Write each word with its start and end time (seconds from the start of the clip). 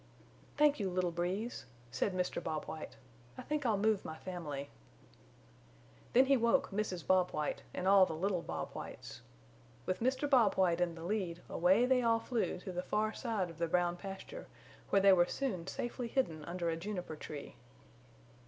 "Thank 0.57 0.79
you, 0.79 0.89
little 0.89 1.11
Breeze," 1.11 1.65
said 1.91 2.11
Mr. 2.11 2.43
Bob 2.43 2.65
White, 2.65 2.95
"I 3.37 3.43
think 3.43 3.67
I'll 3.67 3.77
move 3.77 4.03
my 4.03 4.17
family." 4.17 4.71
Then 6.13 6.25
he 6.25 6.35
woke 6.37 6.71
Mrs. 6.71 7.05
Bob 7.05 7.29
White 7.29 7.61
and 7.71 7.87
all 7.87 8.07
the 8.07 8.15
little 8.15 8.41
Bob 8.41 8.71
Whites. 8.71 9.21
With 9.85 9.99
Mr. 9.99 10.27
Bob 10.27 10.55
White 10.55 10.81
in 10.81 10.95
the 10.95 11.03
lead 11.03 11.43
away 11.47 11.85
they 11.85 12.01
all 12.01 12.19
flew 12.19 12.57
to 12.61 12.71
the 12.71 12.81
far 12.81 13.13
side 13.13 13.51
of 13.51 13.59
the 13.59 13.67
Brown 13.67 13.95
Pasture 13.95 14.47
where 14.89 15.03
they 15.03 15.13
were 15.13 15.27
soon 15.27 15.67
safely 15.67 16.07
hidden 16.07 16.43
under 16.45 16.71
a 16.71 16.75
juniper 16.75 17.15
tree. 17.15 17.55